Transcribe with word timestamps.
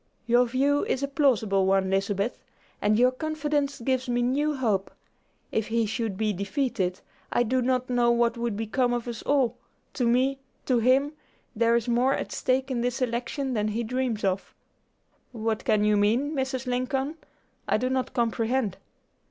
"Your 0.25 0.47
view 0.47 0.83
is 0.87 1.03
a 1.03 1.07
plausible 1.07 1.67
one, 1.67 1.91
Lizabeth, 1.91 2.39
and 2.81 2.97
your 2.97 3.11
confidence 3.11 3.79
gives 3.81 4.09
me 4.09 4.23
new 4.23 4.55
hope. 4.55 4.89
If 5.51 5.67
he 5.67 5.85
should 5.85 6.17
be 6.17 6.33
defeated, 6.33 7.01
I 7.31 7.43
do 7.43 7.61
not 7.61 7.87
know 7.87 8.09
what 8.09 8.35
would 8.35 8.57
become 8.57 8.93
of 8.93 9.07
us 9.07 9.21
all. 9.21 9.57
To 9.93 10.07
me, 10.07 10.39
to 10.65 10.79
him, 10.79 11.13
there 11.55 11.75
is 11.75 11.87
more 11.87 12.15
at 12.15 12.31
stake 12.31 12.71
in 12.71 12.81
this 12.81 12.99
election 12.99 13.53
than 13.53 13.67
he 13.67 13.83
dreams 13.83 14.23
of." 14.23 14.55
"What 15.33 15.63
can 15.65 15.83
you 15.83 15.95
mean, 15.97 16.31
Mrs. 16.31 16.65
Lincoln? 16.65 17.17
I 17.69 17.77
do 17.77 17.87
not 17.87 18.11
comprehend." 18.11 18.77